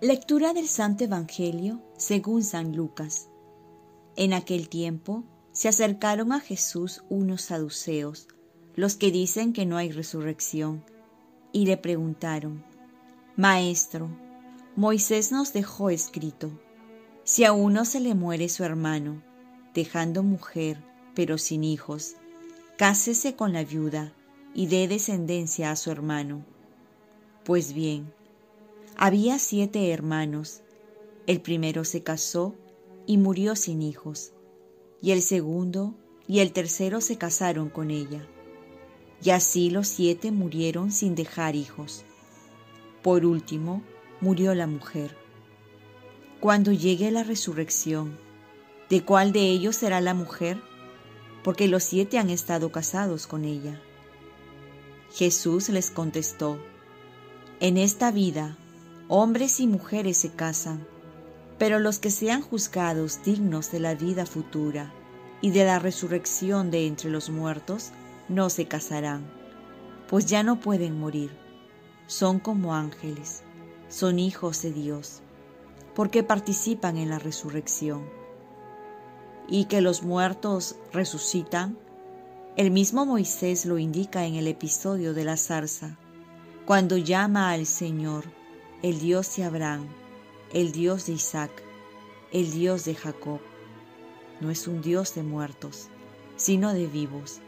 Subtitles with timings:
[0.00, 3.30] Lectura del Santo Evangelio según San Lucas.
[4.14, 8.28] En aquel tiempo se acercaron a Jesús unos saduceos,
[8.76, 10.84] los que dicen que no hay resurrección,
[11.50, 12.64] y le preguntaron,
[13.34, 14.08] Maestro,
[14.76, 16.52] Moisés nos dejó escrito,
[17.24, 19.20] si a uno se le muere su hermano,
[19.74, 20.78] dejando mujer,
[21.16, 22.14] pero sin hijos,
[22.76, 24.12] cásese con la viuda
[24.54, 26.44] y dé descendencia a su hermano.
[27.42, 28.12] Pues bien,
[29.00, 30.62] había siete hermanos.
[31.28, 32.56] El primero se casó
[33.06, 34.32] y murió sin hijos,
[35.00, 35.94] y el segundo
[36.26, 38.26] y el tercero se casaron con ella.
[39.22, 42.04] Y así los siete murieron sin dejar hijos.
[43.02, 43.84] Por último,
[44.20, 45.16] murió la mujer.
[46.40, 48.18] Cuando llegue la resurrección,
[48.90, 50.60] ¿de cuál de ellos será la mujer?
[51.44, 53.80] Porque los siete han estado casados con ella.
[55.12, 56.58] Jesús les contestó,
[57.60, 58.58] En esta vida,
[59.08, 60.86] hombres y mujeres se casan,
[61.58, 64.92] pero los que sean juzgados dignos de la vida futura
[65.40, 67.90] y de la resurrección de entre los muertos,
[68.28, 69.24] no se casarán,
[70.08, 71.30] pues ya no pueden morir,
[72.06, 73.42] son como ángeles,
[73.88, 75.22] son hijos de Dios,
[75.94, 78.04] porque participan en la resurrección.
[79.48, 81.78] Y que los muertos resucitan,
[82.56, 85.96] el mismo Moisés lo indica en el episodio de la zarza,
[86.66, 88.37] cuando llama al Señor,
[88.82, 89.86] el Dios de Abraham,
[90.52, 91.50] el Dios de Isaac,
[92.32, 93.40] el Dios de Jacob.
[94.40, 95.88] No es un Dios de muertos,
[96.36, 97.40] sino de vivos,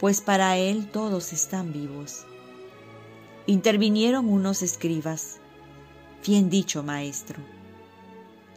[0.00, 2.24] pues para Él todos están vivos.
[3.46, 5.38] Intervinieron unos escribas,
[6.26, 7.40] bien dicho maestro,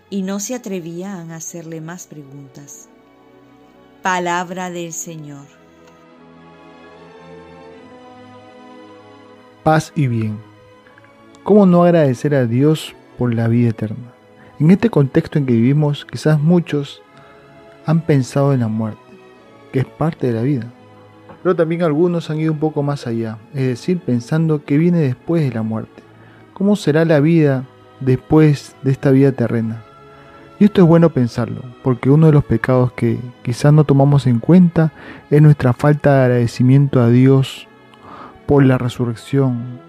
[0.09, 2.87] y no se atrevían a hacerle más preguntas.
[4.01, 5.57] Palabra del Señor.
[9.67, 10.46] paz y bien.
[11.47, 14.11] ¿Cómo no agradecer a Dios por la vida eterna?
[14.59, 17.01] En este contexto en que vivimos, quizás muchos
[17.85, 18.99] han pensado en la muerte,
[19.71, 20.65] que es parte de la vida.
[21.41, 25.41] Pero también algunos han ido un poco más allá, es decir, pensando que viene después
[25.41, 26.03] de la muerte.
[26.53, 27.63] ¿Cómo será la vida
[28.01, 29.85] después de esta vida terrena?
[30.59, 34.39] Y esto es bueno pensarlo, porque uno de los pecados que quizás no tomamos en
[34.39, 34.91] cuenta
[35.29, 37.69] es nuestra falta de agradecimiento a Dios
[38.45, 39.86] por la resurrección.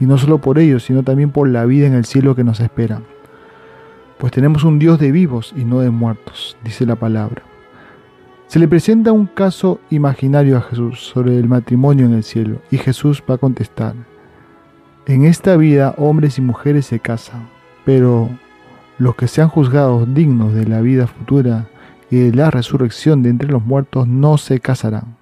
[0.00, 2.58] Y no solo por ello, sino también por la vida en el cielo que nos
[2.58, 3.02] espera.
[4.18, 7.42] Pues tenemos un Dios de vivos y no de muertos, dice la palabra.
[8.46, 12.78] Se le presenta un caso imaginario a Jesús sobre el matrimonio en el cielo y
[12.78, 13.94] Jesús va a contestar,
[15.06, 17.48] en esta vida hombres y mujeres se casan,
[17.84, 18.28] pero
[18.98, 21.68] los que sean juzgados dignos de la vida futura
[22.10, 25.16] y de la resurrección de entre los muertos no se casarán.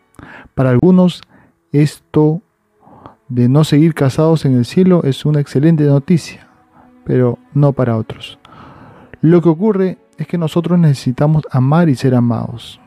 [0.54, 1.22] Para algunos
[1.72, 2.42] esto
[3.28, 6.48] de no seguir casados en el cielo es una excelente noticia,
[7.04, 8.38] pero no para otros.
[9.20, 12.80] Lo que ocurre es que nosotros necesitamos amar y ser amados.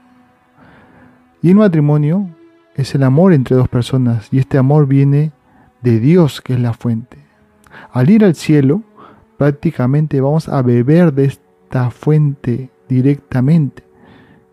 [1.41, 2.27] Y el matrimonio
[2.75, 5.31] es el amor entre dos personas y este amor viene
[5.81, 7.17] de Dios que es la fuente.
[7.91, 8.81] Al ir al cielo,
[9.37, 13.83] prácticamente vamos a beber de esta fuente directamente,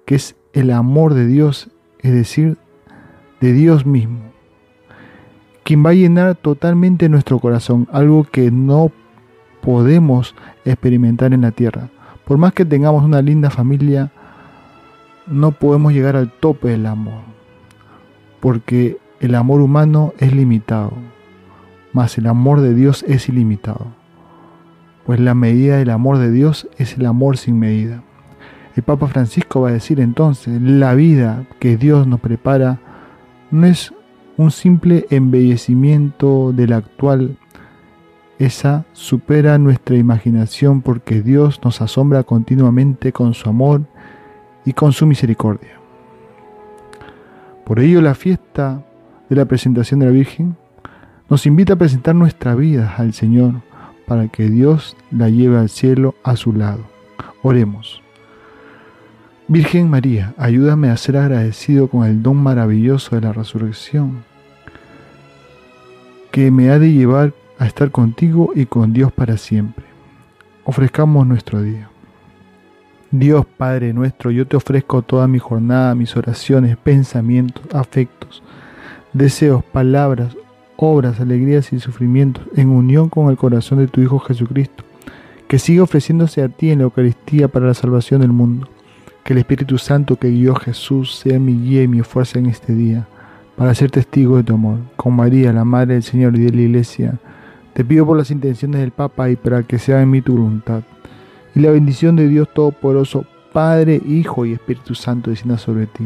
[0.07, 1.71] que es el amor de Dios,
[2.01, 2.57] es decir,
[3.41, 4.28] de Dios mismo
[5.69, 8.91] quien va a llenar totalmente nuestro corazón, algo que no
[9.61, 10.35] podemos
[10.65, 11.91] experimentar en la tierra.
[12.25, 14.11] Por más que tengamos una linda familia,
[15.27, 17.21] no podemos llegar al tope del amor,
[18.41, 20.95] porque el amor humano es limitado,
[21.93, 23.89] mas el amor de Dios es ilimitado,
[25.05, 28.03] pues la medida del amor de Dios es el amor sin medida.
[28.75, 32.79] El Papa Francisco va a decir entonces, la vida que Dios nos prepara
[33.51, 33.93] no es
[34.39, 37.37] un simple embellecimiento de la actual,
[38.39, 43.83] esa supera nuestra imaginación porque Dios nos asombra continuamente con su amor
[44.65, 45.81] y con su misericordia.
[47.65, 48.85] Por ello la fiesta
[49.29, 50.57] de la presentación de la Virgen
[51.29, 53.55] nos invita a presentar nuestra vida al Señor
[54.07, 56.85] para que Dios la lleve al cielo a su lado.
[57.43, 58.03] Oremos.
[59.49, 64.28] Virgen María, ayúdame a ser agradecido con el don maravilloso de la resurrección
[66.31, 69.85] que me ha de llevar a estar contigo y con Dios para siempre.
[70.65, 71.91] Ofrezcamos nuestro día.
[73.11, 78.43] Dios Padre nuestro, yo te ofrezco toda mi jornada, mis oraciones, pensamientos, afectos,
[79.15, 80.37] deseos, palabras,
[80.77, 84.85] obras, alegrías y sufrimientos en unión con el corazón de tu Hijo Jesucristo,
[85.49, 88.69] que sigue ofreciéndose a ti en la Eucaristía para la salvación del mundo.
[89.25, 92.75] Que el Espíritu Santo que guió Jesús sea mi guía y mi fuerza en este
[92.75, 93.09] día
[93.59, 94.79] para ser testigo de tu amor.
[94.97, 97.19] Con María, la Madre del Señor y de la Iglesia,
[97.75, 100.83] Te pido por las intenciones del Papa y para que sea en mí tu voluntad.
[101.55, 106.05] Y la bendición de Dios Todopoderoso, Padre, Hijo y Espíritu Santo descienda sobre ti.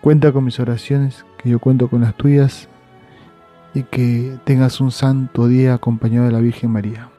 [0.00, 2.68] Cuenta con mis oraciones, que yo cuento con las tuyas,
[3.74, 7.10] y que tengas un santo día acompañado de la Virgen María.